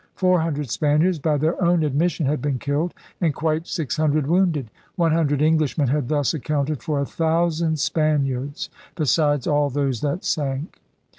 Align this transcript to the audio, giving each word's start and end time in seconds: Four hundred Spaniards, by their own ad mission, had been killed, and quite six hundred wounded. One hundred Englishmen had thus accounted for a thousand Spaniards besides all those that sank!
Four 0.15 0.39
hundred 0.41 0.71
Spaniards, 0.71 1.19
by 1.19 1.37
their 1.37 1.63
own 1.63 1.83
ad 1.83 1.93
mission, 1.93 2.25
had 2.25 2.41
been 2.41 2.57
killed, 2.57 2.95
and 3.21 3.35
quite 3.35 3.67
six 3.67 3.97
hundred 3.97 4.25
wounded. 4.25 4.71
One 4.95 5.11
hundred 5.11 5.43
Englishmen 5.43 5.89
had 5.89 6.09
thus 6.09 6.33
accounted 6.33 6.81
for 6.81 6.99
a 6.99 7.05
thousand 7.05 7.77
Spaniards 7.79 8.71
besides 8.95 9.45
all 9.45 9.69
those 9.69 10.01
that 10.01 10.25
sank! 10.25 10.81